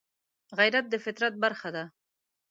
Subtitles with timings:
[0.57, 1.83] غیرت د فطرت برخه ده